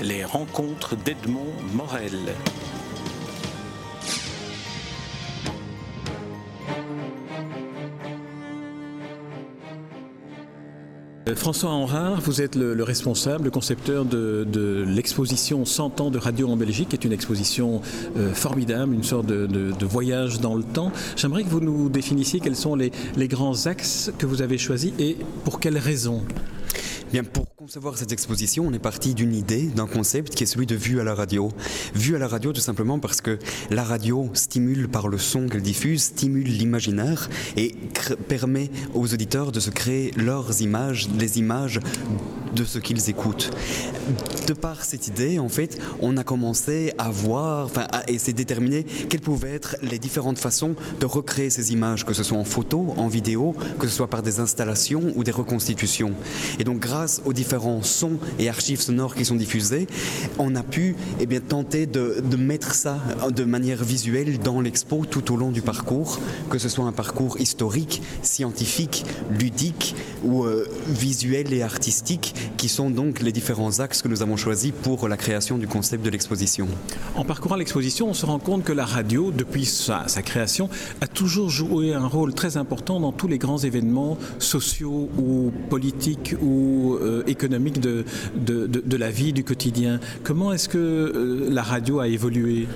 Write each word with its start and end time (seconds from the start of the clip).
les 0.00 0.24
rencontres 0.24 0.96
d'Edmond 0.96 1.52
Morel. 1.74 2.34
Euh, 11.28 11.36
François 11.36 11.70
Henrard, 11.70 12.20
vous 12.20 12.42
êtes 12.42 12.56
le, 12.56 12.82
responsable, 12.82 13.44
le 13.44 13.50
concepteur 13.50 14.04
de, 14.04 14.84
l'exposition 14.86 15.64
100 15.64 16.00
ans 16.00 16.10
de 16.10 16.18
radio 16.18 16.48
en 16.48 16.56
Belgique, 16.56 16.90
qui 16.90 16.96
est 16.96 17.04
une 17.04 17.12
exposition 17.12 17.80
euh, 18.16 18.32
formidable, 18.32 18.94
une 18.94 19.04
sorte 19.04 19.26
de, 19.26 19.84
voyage 19.84 20.40
dans 20.40 20.54
le 20.54 20.62
temps. 20.62 20.92
J'aimerais 21.16 21.44
que 21.44 21.48
vous 21.48 21.60
nous 21.60 21.88
définissiez 21.88 22.40
quels 22.40 22.56
sont 22.56 22.74
les, 22.74 22.92
les 23.16 23.28
grands 23.28 23.66
axes 23.66 24.12
que 24.18 24.26
vous 24.26 24.42
avez 24.42 24.58
choisis 24.58 24.92
et 24.98 25.16
pour 25.44 25.60
quelles 25.60 25.78
raisons. 25.78 26.22
Bien, 27.12 27.24
pour 27.24 27.51
concevoir 27.62 27.96
cette 27.96 28.10
exposition, 28.10 28.64
on 28.66 28.72
est 28.72 28.80
parti 28.80 29.14
d'une 29.14 29.36
idée, 29.36 29.68
d'un 29.68 29.86
concept 29.86 30.34
qui 30.34 30.42
est 30.42 30.46
celui 30.46 30.66
de 30.66 30.74
vue 30.74 30.98
à 30.98 31.04
la 31.04 31.14
radio. 31.14 31.52
Vue 31.94 32.16
à 32.16 32.18
la 32.18 32.26
radio 32.26 32.52
tout 32.52 32.60
simplement 32.60 32.98
parce 32.98 33.20
que 33.20 33.38
la 33.70 33.84
radio 33.84 34.28
stimule 34.34 34.88
par 34.88 35.06
le 35.06 35.16
son 35.16 35.46
qu'elle 35.48 35.62
diffuse, 35.62 36.02
stimule 36.02 36.48
l'imaginaire 36.48 37.30
et 37.56 37.72
permet 38.26 38.68
aux 38.94 39.14
auditeurs 39.14 39.52
de 39.52 39.60
se 39.60 39.70
créer 39.70 40.10
leurs 40.16 40.60
images, 40.60 41.08
les 41.16 41.38
images 41.38 41.78
de 42.54 42.64
ce 42.64 42.78
qu'ils 42.78 43.10
écoutent. 43.10 43.50
De 44.46 44.52
par 44.52 44.84
cette 44.84 45.08
idée, 45.08 45.38
en 45.38 45.48
fait, 45.48 45.78
on 46.00 46.16
a 46.16 46.24
commencé 46.24 46.92
à 46.98 47.10
voir, 47.10 47.66
enfin, 47.66 47.86
à 47.92 48.08
essayer 48.10 48.32
de 48.32 48.38
déterminer 48.38 48.84
quelles 48.84 49.20
pouvaient 49.20 49.54
être 49.54 49.76
les 49.82 49.98
différentes 49.98 50.38
façons 50.38 50.74
de 51.00 51.06
recréer 51.06 51.50
ces 51.50 51.72
images, 51.72 52.04
que 52.04 52.14
ce 52.14 52.22
soit 52.22 52.38
en 52.38 52.44
photo, 52.44 52.94
en 52.96 53.08
vidéo, 53.08 53.54
que 53.78 53.86
ce 53.86 53.94
soit 53.94 54.08
par 54.08 54.22
des 54.22 54.40
installations 54.40 55.12
ou 55.14 55.24
des 55.24 55.30
reconstitutions. 55.30 56.12
Et 56.58 56.64
donc, 56.64 56.80
grâce 56.80 57.22
aux 57.24 57.32
différents 57.32 57.82
sons 57.82 58.18
et 58.38 58.48
archives 58.48 58.80
sonores 58.80 59.14
qui 59.14 59.24
sont 59.24 59.36
diffusés, 59.36 59.86
on 60.38 60.54
a 60.56 60.62
pu 60.62 60.96
eh 61.20 61.26
bien, 61.26 61.40
tenter 61.40 61.86
de, 61.86 62.22
mettre 62.36 62.74
ça 62.74 62.98
de 63.30 63.44
manière 63.44 63.84
visuelle 63.84 64.38
dans 64.38 64.60
l'expo 64.60 65.04
tout 65.08 65.32
au 65.32 65.36
long 65.36 65.50
du 65.52 65.62
parcours, 65.62 66.18
que 66.50 66.58
ce 66.58 66.68
soit 66.68 66.84
un 66.84 66.92
parcours 66.92 67.40
historique, 67.40 68.02
scientifique, 68.22 69.04
ludique 69.30 69.94
ou 70.24 70.44
euh, 70.44 70.66
visuel 70.88 71.52
et 71.52 71.62
artistique 71.62 72.34
qui 72.56 72.68
sont 72.68 72.90
donc 72.90 73.20
les 73.20 73.32
différents 73.32 73.80
axes 73.80 74.02
que 74.02 74.08
nous 74.08 74.22
avons 74.22 74.36
choisis 74.36 74.72
pour 74.82 75.08
la 75.08 75.16
création 75.16 75.58
du 75.58 75.66
concept 75.66 76.04
de 76.04 76.10
l'exposition. 76.10 76.68
En 77.14 77.24
parcourant 77.24 77.56
l'exposition, 77.56 78.08
on 78.08 78.14
se 78.14 78.26
rend 78.26 78.38
compte 78.38 78.64
que 78.64 78.72
la 78.72 78.84
radio, 78.84 79.30
depuis 79.30 79.64
sa, 79.64 80.06
création, 80.22 80.68
a 81.00 81.06
toujours 81.06 81.50
joué 81.50 81.94
un 81.94 82.06
rôle 82.06 82.34
très 82.34 82.56
important 82.56 83.00
dans 83.00 83.12
tous 83.12 83.28
les 83.28 83.38
grands 83.38 83.58
événements 83.58 84.16
sociaux 84.38 85.08
ou 85.18 85.52
politiques 85.70 86.34
ou 86.40 86.98
euh, 87.00 87.22
économiques 87.26 87.80
de, 87.80 88.04
de, 88.34 88.96
la 88.96 89.10
vie 89.10 89.32
du 89.32 89.44
quotidien. 89.44 90.00
Comment 90.22 90.52
est-ce 90.52 90.68
que 90.68 90.78
euh, 90.78 91.48
la 91.50 91.62
radio 91.62 92.00
a 92.00 92.08
évolué? 92.08 92.68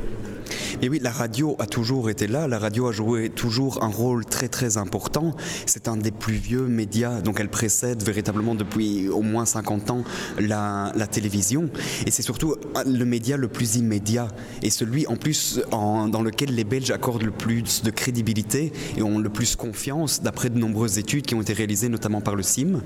Et 0.83 0.91
oui, 0.91 0.99
la 1.03 1.11
radio 1.11 1.57
a 1.59 1.67
toujours 1.67 2.11
été 2.11 2.27
là, 2.27 2.47
la 2.49 2.59
radio 2.59 2.89
a 2.89 2.93
joué 2.93 3.31
toujours 3.31 3.83
un 3.83 3.89
rôle 3.89 4.27
très 4.27 4.49
très 4.49 4.77
important. 4.77 5.35
C'est 5.65 5.89
un 5.89 5.97
des 5.97 6.11
plus 6.11 6.35
vieux 6.35 6.67
médias, 6.67 7.23
donc 7.23 7.41
elle 7.41 7.49
précède 7.49 8.03
véritablement 8.03 8.55
depuis 8.55 9.09
au 9.09 9.23
moins 9.23 9.47
50 9.47 9.91
ans 9.91 10.05
la, 10.39 10.93
télévision. 11.11 11.71
Et 12.05 12.11
c'est 12.11 12.23
surtout 12.23 12.57
le 12.85 13.05
média 13.05 13.39
le 13.39 13.49
plus 13.49 13.77
immédiat 13.77 14.29
et 14.63 14.71
celui 14.71 15.07
en 15.07 15.17
plus 15.17 15.61
dans 15.71 16.23
lequel 16.23 16.55
les 16.55 16.65
Belges 16.65 16.91
accordent 16.91 17.23
le 17.23 17.31
plus 17.31 17.83
de 17.83 17.91
crédibilité 17.91 18.73
et 18.97 19.03
ont 19.03 19.19
le 19.19 19.31
plus 19.31 19.57
confiance 19.57 20.21
d'après 20.23 20.51
de 20.51 20.59
nombreuses 20.59 20.99
études 20.99 21.25
qui 21.25 21.35
ont 21.35 21.41
été 21.41 21.55
réalisées 21.55 21.89
notamment 21.89 22.21
par 22.21 22.35
le 22.35 22.43
CIM. 22.43 22.81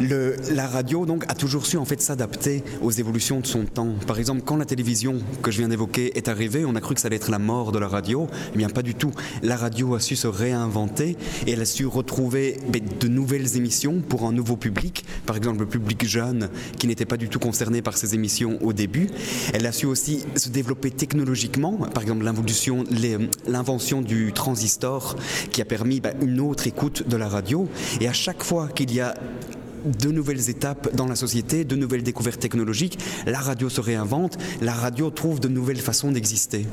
La 0.00 0.66
radio 0.66 1.04
donc 1.04 1.24
a 1.28 1.34
toujours 1.34 1.66
su 1.66 1.76
en 1.76 1.84
fait 1.84 2.00
s'adapter 2.00 2.64
aux 2.80 2.90
évolutions 2.90 3.40
de 3.40 3.46
son 3.46 3.64
temps. 3.64 3.94
Par 4.06 4.18
exemple, 4.18 4.42
quand 4.44 4.56
la 4.56 4.64
télévision 4.64 5.18
que 5.42 5.50
je 5.50 5.58
viens 5.58 5.68
d'évoquer 5.68 6.16
est 6.16 6.28
arrivée, 6.28 6.64
on 6.64 6.74
a 6.74 6.80
cru 6.80 6.94
que 6.94 7.01
ça 7.02 7.08
allait 7.08 7.16
être 7.16 7.32
la 7.32 7.40
mort 7.40 7.72
de 7.72 7.80
la 7.80 7.88
radio. 7.88 8.28
Eh 8.54 8.58
bien, 8.58 8.68
pas 8.68 8.82
du 8.82 8.94
tout. 8.94 9.10
La 9.42 9.56
radio 9.56 9.96
a 9.96 10.00
su 10.00 10.14
se 10.14 10.28
réinventer 10.28 11.16
et 11.48 11.50
elle 11.50 11.60
a 11.60 11.64
su 11.64 11.84
retrouver 11.84 12.58
ben, 12.68 12.80
de 13.00 13.08
nouvelles 13.08 13.56
émissions 13.56 14.00
pour 14.08 14.22
un 14.22 14.30
nouveau 14.30 14.56
public. 14.56 15.04
Par 15.26 15.36
exemple, 15.36 15.60
le 15.60 15.66
public 15.66 16.06
jeune 16.06 16.48
qui 16.78 16.86
n'était 16.86 17.04
pas 17.04 17.16
du 17.16 17.28
tout 17.28 17.40
concerné 17.40 17.82
par 17.82 17.96
ces 17.96 18.14
émissions 18.14 18.56
au 18.62 18.72
début. 18.72 19.08
Elle 19.52 19.66
a 19.66 19.72
su 19.72 19.86
aussi 19.86 20.24
se 20.36 20.48
développer 20.48 20.92
technologiquement. 20.92 21.72
Par 21.72 22.04
exemple, 22.04 22.24
l'invention 22.24 24.00
du 24.00 24.32
transistor 24.32 25.16
qui 25.50 25.60
a 25.60 25.64
permis 25.64 25.98
ben, 25.98 26.14
une 26.22 26.38
autre 26.38 26.68
écoute 26.68 27.08
de 27.08 27.16
la 27.16 27.28
radio. 27.28 27.68
Et 28.00 28.06
à 28.06 28.12
chaque 28.12 28.44
fois 28.44 28.68
qu'il 28.68 28.94
y 28.94 29.00
a 29.00 29.16
de 29.84 30.10
nouvelles 30.10 30.50
étapes 30.50 30.94
dans 30.94 31.06
la 31.06 31.16
société, 31.16 31.64
de 31.64 31.76
nouvelles 31.76 32.02
découvertes 32.02 32.40
technologiques. 32.40 32.98
La 33.26 33.40
radio 33.40 33.68
se 33.68 33.80
réinvente, 33.80 34.38
la 34.60 34.72
radio 34.72 35.10
trouve 35.10 35.40
de 35.40 35.48
nouvelles 35.48 35.80
façons 35.80 36.12
d'exister. 36.12 36.66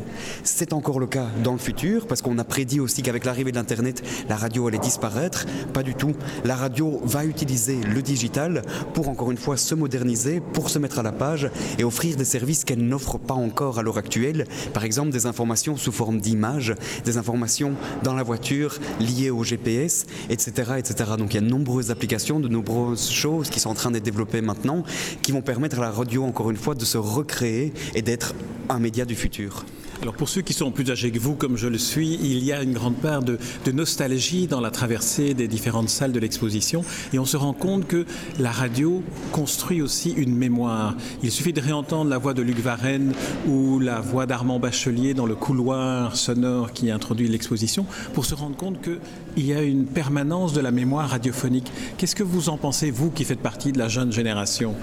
C'est 0.44 0.74
encore 0.74 1.00
le 1.00 1.08
cas 1.08 1.28
dans 1.44 1.54
le 1.54 1.60
futur, 1.60 2.08
parce 2.08 2.22
qu'on 2.22 2.38
a 2.38 2.44
prédit 2.44 2.80
aussi 2.80 3.02
qu'avec 3.02 3.26
l'arrivée 3.26 3.52
de 3.52 3.58
l'Internet, 3.58 4.04
la 4.28 4.36
radio 4.36 4.68
allait 4.68 4.80
disparaître. 4.80 5.46
Pas 5.74 5.84
du 5.84 5.96
tout. 5.96 6.14
La 6.46 6.56
radio 6.56 7.02
va 7.04 7.26
utiliser 7.26 7.78
le 7.78 8.02
digital 8.02 8.62
pour 8.94 9.10
encore 9.10 9.32
une 9.32 9.38
fois 9.38 9.58
se 9.58 9.76
moderniser, 9.76 10.42
pour 10.54 10.70
se 10.70 10.80
mettre 10.80 11.00
à 11.00 11.04
la 11.04 11.12
page 11.12 11.50
et 11.78 11.84
offrir 11.84 12.16
des 12.16 12.26
services 12.26 12.64
qu'elle 12.64 12.86
n'offre 12.86 13.18
pas 13.18 13.34
encore 13.34 13.80
à 13.80 13.84
l'heure 13.84 13.98
actuelle. 13.98 14.46
Par 14.74 14.84
exemple, 14.84 15.12
des 15.12 15.26
informations 15.26 15.78
sous 15.78 15.92
forme 15.92 16.20
d'images, 16.20 16.76
des 17.06 17.18
informations 17.18 17.74
dans 18.04 18.14
la 18.14 18.24
voiture 18.24 18.80
liées 19.00 19.30
au 19.30 19.44
GPS, 19.44 20.06
etc., 20.30 20.74
etc. 20.78 21.12
Donc 21.18 21.34
il 21.34 21.36
y 21.36 21.38
a 21.38 21.42
de 21.42 21.50
nombreuses 21.50 21.92
applications, 21.92 22.40
de 22.40 22.48
nombreuses 22.48 22.99
choses 23.00 23.50
qui 23.50 23.60
sont 23.60 23.70
en 23.70 23.76
train 23.76 23.92
d'être 23.92 24.04
développées 24.04 24.42
maintenant, 24.42 24.84
qui 25.22 25.32
vont 25.32 25.42
permettre 25.42 25.78
à 25.80 25.82
la 25.82 25.92
radio, 25.92 26.24
encore 26.24 26.50
une 26.50 26.58
fois, 26.58 26.76
de 26.76 26.86
se 26.86 26.98
recréer 26.98 27.74
et 27.96 28.02
d'être 28.02 28.34
un 28.70 28.80
média 28.80 29.06
du 29.06 29.16
futur. 29.16 29.66
Alors 30.02 30.14
pour 30.14 30.30
ceux 30.30 30.42
qui 30.42 30.54
sont 30.54 30.72
plus 30.72 30.90
âgés 30.92 31.12
que 31.12 31.20
vous, 31.20 31.36
comme 31.36 31.58
je 31.58 31.68
le 31.68 31.78
suis, 31.78 32.14
il 32.14 32.42
y 32.42 32.54
a 32.54 32.64
une 32.64 32.72
grande 32.72 32.96
part 32.96 33.22
de, 33.22 33.38
nostalgie 33.74 34.48
dans 34.48 34.62
la 34.62 34.72
traversée 34.72 35.34
des 35.34 35.50
différentes 35.50 35.90
salles 35.90 36.14
de 36.14 36.20
l'exposition 36.20 36.86
et 37.14 37.20
on 37.20 37.26
se 37.26 37.36
rend 37.36 37.52
compte 37.52 37.86
que 37.86 38.06
la 38.40 38.52
radio 38.52 39.04
construit 39.34 39.82
aussi 39.82 40.12
une 40.12 40.34
mémoire. 40.34 40.96
Il 41.22 41.32
suffit 41.32 41.52
de 41.52 41.60
réentendre 41.60 42.10
la 42.10 42.18
voix 42.18 42.34
de 42.34 42.42
Luc 42.42 42.60
Varenne 42.60 43.14
ou 43.46 43.80
la 43.80 44.00
voix 44.00 44.26
d'Armand 44.26 44.58
Bachelier 44.60 45.14
dans 45.14 45.26
le 45.26 45.36
couloir 45.36 46.16
sonore 46.16 46.72
qui 46.72 46.92
introduit 46.92 47.28
l'exposition 47.28 47.86
pour 48.14 48.26
se 48.26 48.36
rendre 48.36 48.56
compte 48.56 48.80
qu'il 48.82 49.46
y 49.46 49.54
a 49.54 49.62
une 49.62 49.86
permanence 49.86 50.54
de 50.54 50.62
la 50.62 50.72
mémoire 50.72 51.10
radiophonique. 51.10 51.72
Qu'est-ce 51.98 52.16
que 52.16 52.24
vous 52.24 52.48
en 52.48 52.58
pensez, 52.58 52.90
vous 52.90 53.12
qui 53.12 53.26
faites 53.26 53.42
partie 53.42 53.74
de 53.74 53.78
la 53.78 53.90
jeune 53.90 54.14
génération? 54.14 54.76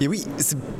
Et 0.00 0.08
oui, 0.08 0.24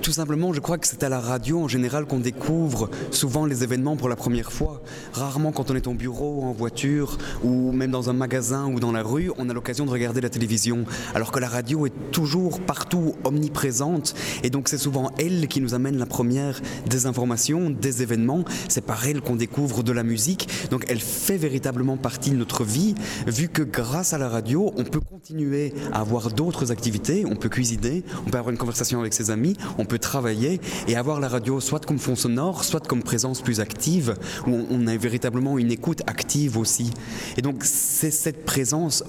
tout 0.03 0.13
simplement, 0.13 0.53
je 0.53 0.61
crois 0.61 0.79
que 0.79 0.87
c'est 0.87 1.03
à 1.03 1.09
la 1.09 1.21
radio 1.21 1.61
en 1.61 1.69
général 1.69 2.07
qu'on 2.07 2.21
découvre 2.21 2.91
souvent 3.11 3.47
les 3.47 3.65
événements 3.65 3.97
pour 3.97 4.09
la 4.09 4.17
première 4.17 4.53
fois. 4.53 4.83
Rarement 5.13 5.53
quand 5.53 5.71
on 5.71 5.75
est 5.75 5.87
en 5.87 5.95
bureau, 5.95 6.43
en 6.43 6.53
voiture, 6.53 7.19
ou 7.43 7.73
même 7.73 7.91
dans 7.91 8.11
un 8.11 8.13
magasin 8.13 8.67
ou 8.67 8.81
dans 8.81 8.93
la 8.93 9.03
rue, 9.03 9.31
on 9.39 9.49
a 9.49 9.53
l'occasion 9.53 9.87
de 9.87 9.91
regarder 9.91 10.21
la 10.21 10.29
télévision. 10.29 10.85
Alors 11.15 11.33
que 11.33 11.41
la 11.41 11.49
radio 11.49 11.87
est 11.87 11.93
toujours 12.13 12.61
partout, 12.61 13.15
omniprésente, 13.25 14.15
et 14.43 14.51
donc 14.51 14.69
c'est 14.69 14.79
souvent 14.79 15.11
elle 15.19 15.49
qui 15.49 15.61
nous 15.61 15.75
amène 15.75 15.97
la 15.97 16.07
première 16.07 16.61
des 16.87 17.07
informations, 17.07 17.71
des 17.71 18.03
événements. 18.03 18.45
C'est 18.69 18.85
par 18.85 19.07
elle 19.07 19.21
qu'on 19.21 19.37
découvre 19.37 19.83
de 19.83 19.93
la 19.93 20.03
musique. 20.03 20.49
Donc 20.71 20.85
elle 20.89 21.01
fait 21.01 21.37
véritablement 21.37 21.97
partie 21.97 22.31
de 22.31 22.37
notre 22.37 22.65
vie, 22.65 22.95
vu 23.27 23.49
que 23.49 23.63
grâce 23.63 24.13
à 24.13 24.19
la 24.19 24.29
radio, 24.29 24.73
on 24.77 24.85
peut 24.85 25.01
continuer 25.01 25.73
à 25.93 26.01
avoir 26.01 26.31
d'autres 26.31 26.71
activités, 26.71 27.25
on 27.27 27.37
peut 27.37 27.49
cuisiner, 27.49 28.05
on 28.27 28.31
peut 28.31 28.39
avoir 28.39 28.51
une 28.51 28.59
conversation 28.59 28.86
avec 28.95 29.13
ses 29.13 29.31
amis, 29.31 29.57
on 29.79 29.85
peut 29.85 29.99
travailler 29.99 30.61
et 30.87 30.97
avoir 30.97 31.21
la 31.21 31.29
radio 31.29 31.61
soit 31.61 31.85
comme 31.85 31.99
fond 31.99 32.17
sonore, 32.17 32.65
soit 32.65 32.87
comme 32.87 33.03
présence 33.03 33.43
plus 33.43 33.61
active, 33.61 34.15
où 34.47 34.67
on 34.71 34.87
a 34.87 34.97
véritablement 34.97 35.59
une 35.59 35.73
écoute 35.73 36.03
active 36.07 36.57
aussi. 36.57 36.93
Et 37.37 37.43
donc 37.43 37.65
c'est 37.65 38.11
cette 38.11 38.45
présence 38.45 39.03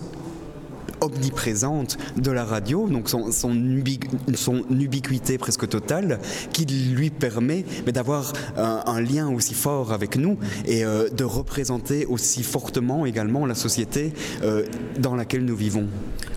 omniprésente 1.01 1.97
de 2.17 2.31
la 2.31 2.45
radio, 2.45 2.87
donc 2.87 3.09
son, 3.09 3.31
son, 3.31 3.53
ubiquité 4.69 5.37
presque 5.37 5.67
totale, 5.67 6.19
qui 6.53 6.65
lui 6.65 7.09
permet 7.09 7.65
d'avoir 7.87 8.33
un, 8.57 9.01
lien 9.01 9.29
aussi 9.29 9.53
fort 9.53 9.93
avec 9.93 10.17
nous 10.17 10.37
et 10.65 10.83
euh, 10.83 11.09
de 11.09 11.23
représenter 11.23 12.05
aussi 12.05 12.43
fortement 12.43 13.05
également 13.05 13.45
la 13.45 13.55
société 13.55 14.13
euh, 14.43 14.65
dans 14.99 15.15
laquelle 15.15 15.45
nous 15.45 15.55
vivons. 15.55 15.87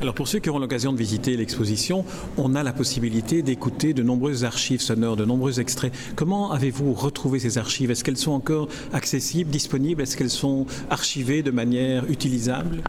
Alors 0.00 0.14
pour 0.14 0.28
ceux 0.28 0.38
qui 0.38 0.48
auront 0.48 0.58
l'occasion 0.58 0.92
de 0.92 0.98
visiter 0.98 1.36
l'exposition, 1.36 2.04
on 2.36 2.54
a 2.54 2.62
la 2.62 2.72
possibilité 2.72 3.42
d'écouter 3.42 3.94
de 3.94 4.02
nombreuses 4.02 4.44
archives 4.44 4.80
sonores, 4.80 5.16
de 5.16 5.24
nombreux 5.24 5.60
extraits. 5.60 5.92
Comment 6.16 6.52
avez-vous 6.52 6.92
retrouvé 6.92 7.38
ces 7.38 7.58
archives? 7.58 7.90
Est-ce 7.90 8.04
qu'elles 8.04 8.16
sont 8.16 8.32
encore 8.32 8.68
accessibles, 8.92 9.50
disponibles? 9.50 10.02
Est-ce 10.02 10.16
qu'elles 10.16 10.30
sont 10.30 10.66
archivées 10.90 11.42
de 11.42 11.50
manière 11.50 12.04
utilisable? 12.10 12.82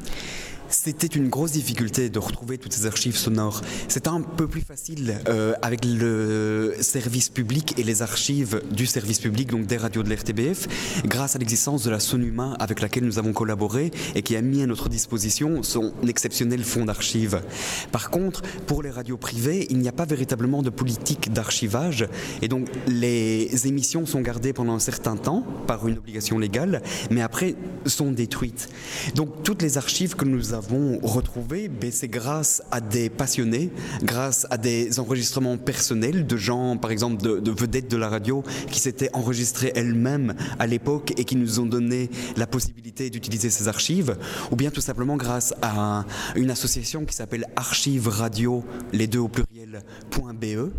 C'était 0.71 1.07
une 1.07 1.27
grosse 1.27 1.51
difficulté 1.51 2.09
de 2.09 2.17
retrouver 2.17 2.57
toutes 2.57 2.71
ces 2.71 2.85
archives 2.85 3.17
sonores. 3.17 3.61
C'est 3.89 4.07
un 4.07 4.21
peu 4.21 4.47
plus 4.47 4.61
facile 4.61 5.19
euh, 5.27 5.53
avec 5.61 5.83
le 5.83 6.75
service 6.79 7.27
public 7.27 7.77
et 7.77 7.83
les 7.83 8.01
archives 8.01 8.61
du 8.71 8.85
service 8.85 9.19
public, 9.19 9.49
donc 9.51 9.65
des 9.65 9.75
radios 9.75 10.01
de 10.01 10.09
l'RTBF, 10.09 11.03
grâce 11.05 11.35
à 11.35 11.39
l'existence 11.39 11.83
de 11.83 11.91
la 11.91 11.99
Sonuma 11.99 12.55
avec 12.57 12.79
laquelle 12.79 13.03
nous 13.03 13.19
avons 13.19 13.33
collaboré 13.33 13.91
et 14.15 14.21
qui 14.21 14.37
a 14.37 14.41
mis 14.41 14.63
à 14.63 14.65
notre 14.65 14.87
disposition 14.87 15.61
son 15.61 15.93
exceptionnel 16.07 16.63
fonds 16.63 16.85
d'archives. 16.85 17.41
Par 17.91 18.09
contre, 18.09 18.41
pour 18.65 18.81
les 18.81 18.91
radios 18.91 19.17
privées, 19.17 19.67
il 19.69 19.79
n'y 19.79 19.89
a 19.89 19.93
pas 19.93 20.05
véritablement 20.05 20.61
de 20.61 20.69
politique 20.69 21.33
d'archivage 21.33 22.07
et 22.41 22.47
donc 22.47 22.69
les 22.87 23.67
émissions 23.67 24.05
sont 24.05 24.21
gardées 24.21 24.53
pendant 24.53 24.73
un 24.73 24.79
certain 24.79 25.17
temps 25.17 25.45
par 25.67 25.85
une 25.89 25.97
obligation 25.97 26.39
légale, 26.39 26.81
mais 27.09 27.21
après 27.21 27.55
sont 27.85 28.11
détruites. 28.11 28.69
Donc 29.15 29.43
toutes 29.43 29.61
les 29.61 29.77
archives 29.77 30.15
que 30.15 30.23
nous 30.23 30.53
avons 30.53 30.60
retrouvées, 31.03 31.67
ben, 31.67 31.91
c'est 31.91 32.07
grâce 32.07 32.61
à 32.71 32.81
des 32.81 33.09
passionnés, 33.09 33.71
grâce 34.03 34.47
à 34.49 34.57
des 34.57 34.99
enregistrements 34.99 35.57
personnels 35.57 36.25
de 36.27 36.37
gens, 36.37 36.77
par 36.77 36.91
exemple 36.91 37.21
de, 37.21 37.39
de 37.39 37.51
vedettes 37.51 37.89
de 37.89 37.97
la 37.97 38.09
radio, 38.09 38.43
qui 38.69 38.79
s'étaient 38.79 39.09
enregistrées 39.13 39.71
elles-mêmes 39.75 40.35
à 40.59 40.67
l'époque 40.67 41.13
et 41.17 41.25
qui 41.25 41.35
nous 41.35 41.59
ont 41.59 41.65
donné 41.65 42.09
la 42.37 42.47
possibilité 42.47 43.09
d'utiliser 43.09 43.49
ces 43.49 43.67
archives, 43.67 44.17
ou 44.51 44.55
bien 44.55 44.69
tout 44.71 44.81
simplement 44.81 45.17
grâce 45.17 45.53
à 45.61 46.05
une 46.35 46.51
association 46.51 47.05
qui 47.05 47.15
s'appelle 47.15 47.45
Archives 47.55 48.07
Radio, 48.07 48.63
les 48.93 49.07
deux 49.07 49.19
au 49.19 49.27
pluriel.be, 49.27 50.71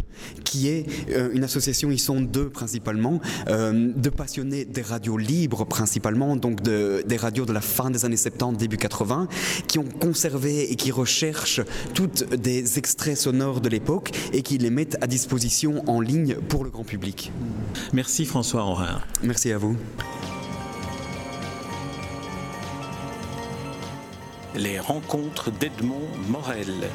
qui 0.44 0.68
est 0.68 0.86
euh, 1.10 1.30
une 1.32 1.44
association, 1.44 1.90
ils 1.90 1.98
sont 1.98 2.20
deux 2.20 2.48
principalement, 2.48 3.20
euh, 3.48 3.92
de 3.94 4.10
passionnés 4.10 4.64
des 4.64 4.82
radios 4.82 5.16
libres 5.16 5.64
principalement, 5.64 6.36
donc 6.36 6.62
de, 6.62 7.02
des 7.06 7.16
radios 7.16 7.46
de 7.46 7.52
la 7.52 7.60
fin 7.60 7.90
des 7.90 8.04
années 8.04 8.16
70, 8.16 8.58
début 8.58 8.76
80, 8.76 9.28
qui 9.72 9.78
ont 9.78 9.88
conservé 9.88 10.70
et 10.70 10.76
qui 10.76 10.90
recherchent 10.90 11.62
toutes 11.94 12.24
des 12.34 12.78
extraits 12.78 13.16
sonores 13.16 13.62
de 13.62 13.70
l'époque 13.70 14.10
et 14.34 14.42
qui 14.42 14.58
les 14.58 14.68
mettent 14.68 14.98
à 15.00 15.06
disposition 15.06 15.82
en 15.88 15.98
ligne 15.98 16.34
pour 16.34 16.62
le 16.62 16.68
grand 16.68 16.84
public. 16.84 17.32
Merci 17.94 18.26
François 18.26 18.64
Henrin. 18.64 19.00
Merci 19.22 19.50
à 19.50 19.56
vous. 19.56 19.74
Les 24.54 24.78
rencontres 24.78 25.50
d'Edmond 25.50 26.06
Morel. 26.28 26.90